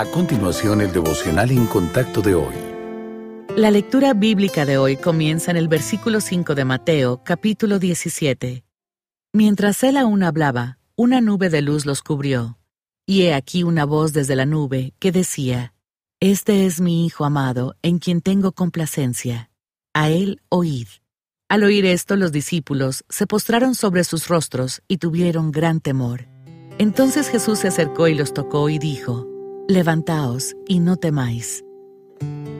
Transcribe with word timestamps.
A 0.00 0.06
continuación, 0.06 0.80
el 0.80 0.92
devocional 0.92 1.50
en 1.50 1.66
contacto 1.66 2.22
de 2.22 2.34
hoy. 2.34 2.54
La 3.54 3.70
lectura 3.70 4.14
bíblica 4.14 4.64
de 4.64 4.78
hoy 4.78 4.96
comienza 4.96 5.50
en 5.50 5.58
el 5.58 5.68
versículo 5.68 6.22
5 6.22 6.54
de 6.54 6.64
Mateo, 6.64 7.22
capítulo 7.22 7.78
17. 7.78 8.64
Mientras 9.34 9.82
él 9.82 9.98
aún 9.98 10.22
hablaba, 10.22 10.78
una 10.96 11.20
nube 11.20 11.50
de 11.50 11.60
luz 11.60 11.84
los 11.84 12.00
cubrió. 12.00 12.58
Y 13.04 13.24
he 13.24 13.34
aquí 13.34 13.62
una 13.62 13.84
voz 13.84 14.14
desde 14.14 14.36
la 14.36 14.46
nube 14.46 14.94
que 15.00 15.12
decía, 15.12 15.74
Este 16.18 16.64
es 16.64 16.80
mi 16.80 17.04
Hijo 17.04 17.26
amado, 17.26 17.76
en 17.82 17.98
quien 17.98 18.22
tengo 18.22 18.52
complacencia. 18.52 19.50
A 19.92 20.08
él 20.08 20.40
oíd. 20.48 20.88
Al 21.50 21.62
oír 21.62 21.84
esto, 21.84 22.16
los 22.16 22.32
discípulos 22.32 23.04
se 23.10 23.26
postraron 23.26 23.74
sobre 23.74 24.04
sus 24.04 24.28
rostros 24.28 24.80
y 24.88 24.96
tuvieron 24.96 25.52
gran 25.52 25.80
temor. 25.80 26.26
Entonces 26.78 27.28
Jesús 27.28 27.58
se 27.58 27.68
acercó 27.68 28.08
y 28.08 28.14
los 28.14 28.32
tocó 28.32 28.70
y 28.70 28.78
dijo, 28.78 29.29
Levantaos 29.70 30.56
y 30.66 30.80
no 30.80 30.96
temáis. 30.96 31.64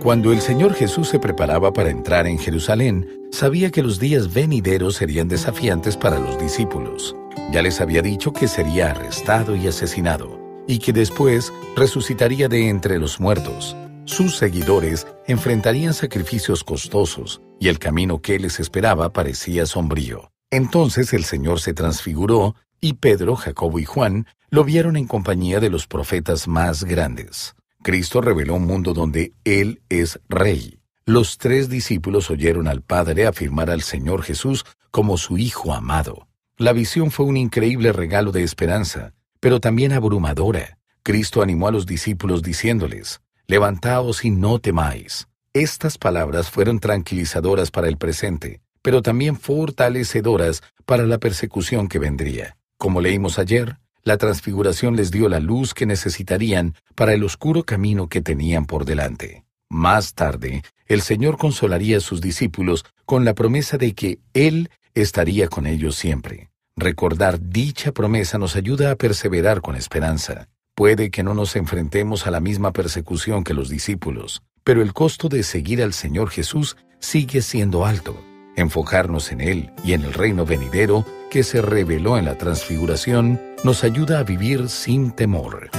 Cuando 0.01 0.33
el 0.33 0.41
Señor 0.41 0.75
Jesús 0.75 1.09
se 1.09 1.19
preparaba 1.19 1.73
para 1.73 1.91
entrar 1.91 2.29
en 2.29 2.39
Jerusalén, 2.39 3.27
sabía 3.33 3.73
que 3.73 3.83
los 3.83 3.99
días 3.99 4.33
venideros 4.33 4.95
serían 4.95 5.27
desafiantes 5.27 5.97
para 5.97 6.21
los 6.21 6.39
discípulos. 6.39 7.17
Ya 7.51 7.63
les 7.63 7.81
había 7.81 8.01
dicho 8.01 8.33
que 8.33 8.47
sería 8.47 8.93
arrestado 8.93 9.57
y 9.57 9.67
asesinado, 9.67 10.39
y 10.69 10.79
que 10.79 10.93
después 10.93 11.53
resucitaría 11.75 12.47
de 12.47 12.69
entre 12.69 13.01
los 13.01 13.19
muertos. 13.19 13.77
Sus 14.05 14.37
seguidores 14.37 15.09
enfrentarían 15.27 15.95
sacrificios 15.95 16.63
costosos, 16.63 17.43
y 17.59 17.67
el 17.67 17.81
camino 17.81 18.23
que 18.23 18.39
les 18.39 18.61
esperaba 18.61 19.13
parecía 19.13 19.67
sombrío. 19.67 20.31
Entonces 20.53 21.13
el 21.13 21.25
Señor 21.25 21.61
se 21.61 21.75
transfiguró 21.75 22.55
y 22.81 22.95
Pedro, 22.95 23.37
Jacobo 23.37 23.79
y 23.79 23.85
Juan 23.85 24.27
lo 24.51 24.65
vieron 24.65 24.97
en 24.97 25.07
compañía 25.07 25.61
de 25.61 25.71
los 25.71 25.87
profetas 25.87 26.49
más 26.49 26.85
grandes. 26.85 27.55
Cristo 27.83 28.21
reveló 28.21 28.55
un 28.55 28.67
mundo 28.67 28.93
donde 28.93 29.33
Él 29.45 29.83
es 29.89 30.21
Rey. 30.29 30.81
Los 31.07 31.39
tres 31.39 31.69
discípulos 31.69 32.31
oyeron 32.31 32.69
al 32.69 32.83
Padre 32.83 33.27
afirmar 33.27 33.71
al 33.71 33.83
Señor 33.83 34.23
Jesús 34.23 34.65
como 34.91 35.17
su 35.17 35.39
Hijo 35.39 35.73
amado. 35.73 36.29
La 36.57 36.73
visión 36.73 37.11
fue 37.11 37.27
un 37.27 37.37
increíble 37.37 37.93
regalo 37.93 38.33
de 38.33 38.43
esperanza, 38.43 39.15
pero 39.41 39.61
también 39.61 39.93
abrumadora. 39.93 40.79
Cristo 41.03 41.43
animó 41.43 41.69
a 41.69 41.73
los 41.73 41.87
discípulos 41.87 42.43
diciéndoles, 42.43 43.21
Levantaos 43.47 44.25
y 44.25 44.31
no 44.31 44.59
temáis. 44.59 45.27
Estas 45.53 45.99
palabras 45.99 46.51
fueron 46.51 46.79
tranquilizadoras 46.79 47.71
para 47.71 47.89
el 47.89 47.97
presente, 47.97 48.61
pero 48.83 49.03
también 49.03 49.37
fortalecedoras 49.37 50.63
para 50.85 51.05
la 51.05 51.19
persecución 51.19 51.89
que 51.89 51.99
vendría. 51.99 52.57
Como 52.81 53.03
leímos 53.03 53.39
ayer, 53.39 53.77
la 54.05 54.17
transfiguración 54.17 54.97
les 54.97 55.11
dio 55.11 55.29
la 55.29 55.39
luz 55.39 55.75
que 55.75 55.85
necesitarían 55.85 56.75
para 56.95 57.13
el 57.13 57.25
oscuro 57.25 57.63
camino 57.63 58.09
que 58.09 58.23
tenían 58.23 58.65
por 58.65 58.87
delante. 58.87 59.45
Más 59.69 60.15
tarde, 60.15 60.63
el 60.87 61.03
Señor 61.03 61.37
consolaría 61.37 61.99
a 61.99 62.01
sus 62.01 62.23
discípulos 62.23 62.87
con 63.05 63.27
la 63.27 63.35
promesa 63.35 63.77
de 63.77 63.93
que 63.93 64.21
Él 64.33 64.71
estaría 64.95 65.49
con 65.49 65.67
ellos 65.67 65.95
siempre. 65.95 66.49
Recordar 66.75 67.39
dicha 67.39 67.93
promesa 67.93 68.39
nos 68.39 68.57
ayuda 68.57 68.93
a 68.93 68.97
perseverar 68.97 69.61
con 69.61 69.77
esperanza. 69.77 70.49
Puede 70.75 71.11
que 71.11 71.23
no 71.23 71.35
nos 71.35 71.57
enfrentemos 71.57 72.27
a 72.27 72.31
la 72.31 72.41
misma 72.41 72.73
persecución 72.73 73.45
que 73.45 73.53
los 73.53 73.69
discípulos, 73.69 74.41
pero 74.65 74.81
el 74.81 74.95
costo 74.95 75.29
de 75.29 75.43
seguir 75.43 75.83
al 75.83 75.93
Señor 75.93 76.31
Jesús 76.31 76.79
sigue 76.99 77.43
siendo 77.43 77.85
alto. 77.85 78.19
Enfocarnos 78.57 79.33
en 79.33 79.43
Él 79.43 79.71
y 79.85 79.93
en 79.93 80.03
el 80.03 80.15
reino 80.15 80.47
venidero 80.47 81.05
que 81.31 81.45
se 81.45 81.63
reveló 81.63 82.19
en 82.19 82.27
la 82.27 82.37
transfiguración 82.37 83.41
nos 83.65 83.85
ayuda 83.85 84.19
a 84.19 84.25
vivir 84.25 84.69
sin 84.69 85.13
temor. 85.13 85.71